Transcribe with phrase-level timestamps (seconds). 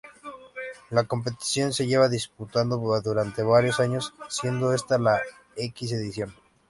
[0.89, 5.21] La competición se lleva disputando durante varios años, siendo esta la
[5.55, 6.33] X edición.